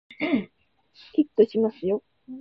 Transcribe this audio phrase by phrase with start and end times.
[1.13, 2.01] キックしますよ